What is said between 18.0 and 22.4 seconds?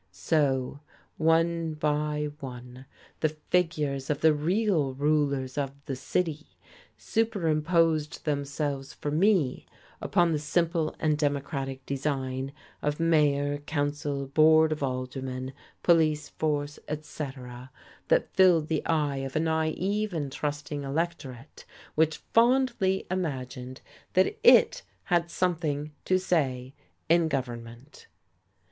that filled the eye of a naive and trusting electorate which